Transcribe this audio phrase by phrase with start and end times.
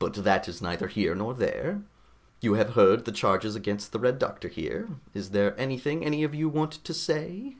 [0.00, 1.82] But that is neither here nor there.
[2.40, 4.88] You have heard the charges against the Red Doctor here.
[5.14, 7.58] Is there anything any of you want to say?"